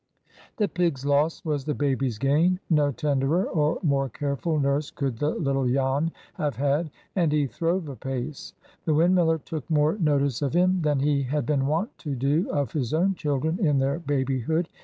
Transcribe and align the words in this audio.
The 0.57 0.67
pigs' 0.67 1.05
loss 1.05 1.45
was 1.45 1.63
the 1.65 1.75
baby's 1.75 2.17
gain. 2.17 2.59
No 2.71 2.91
tenderer 2.91 3.43
or 3.45 3.77
more 3.83 4.09
careful 4.09 4.59
nurse 4.59 4.89
could 4.89 5.19
the 5.19 5.29
little 5.29 5.67
Jan 5.67 6.11
have 6.33 6.55
had. 6.55 6.89
And 7.15 7.31
he 7.31 7.45
throve 7.45 7.87
apace. 7.87 8.53
The 8.85 8.95
windmiller 8.95 9.45
took 9.45 9.69
more 9.69 9.99
notice 9.99 10.41
of 10.41 10.53
him 10.55 10.81
than 10.81 11.01
he 11.01 11.21
had 11.21 11.45
been 11.45 11.67
wont 11.67 11.95
to 11.99 12.15
do 12.15 12.49
of 12.49 12.71
his 12.71 12.95
own 12.95 13.13
children 13.13 13.59
in 13.63 13.77
their 13.77 13.99
babyhood. 13.99 14.69